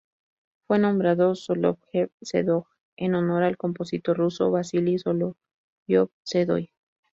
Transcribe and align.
Fue 0.65 0.79
nombrado 0.79 1.35
Solovjev-Sedoj 1.35 2.63
en 2.97 3.13
honor 3.13 3.43
al 3.43 3.57
compositor 3.57 4.17
ruso 4.17 4.49
Vasili 4.49 4.97
Soloviov-Sedói. 4.97 6.71